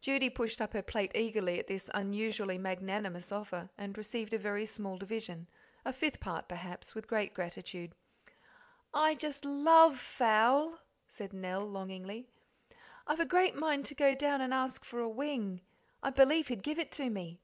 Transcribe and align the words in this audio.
Judy 0.00 0.30
pushed 0.30 0.62
up 0.62 0.72
her 0.72 0.80
plate 0.80 1.12
eagerly 1.14 1.58
at 1.58 1.66
this 1.66 1.90
unusually 1.92 2.56
magnanimous 2.56 3.30
offer, 3.30 3.68
and 3.76 3.98
received 3.98 4.32
a 4.32 4.38
very 4.38 4.64
small 4.64 4.96
division, 4.96 5.48
a 5.84 5.92
fifth 5.92 6.18
part, 6.18 6.48
perhaps, 6.48 6.94
with 6.94 7.06
great 7.06 7.34
gratitude. 7.34 7.94
"I 8.94 9.14
just 9.14 9.44
LOVE 9.44 9.98
fowl," 10.00 10.78
said 11.08 11.34
Nell 11.34 11.66
longingly; 11.68 12.26
"I've 13.06 13.20
a 13.20 13.26
great 13.26 13.54
mind 13.54 13.84
to 13.84 13.94
go 13.94 14.14
down 14.14 14.40
and 14.40 14.54
ask 14.54 14.82
for 14.82 14.98
a 15.00 15.08
wing 15.10 15.60
I 16.02 16.08
believe 16.08 16.48
he'd 16.48 16.62
give 16.62 16.78
it 16.78 16.90
to 16.92 17.10
me." 17.10 17.38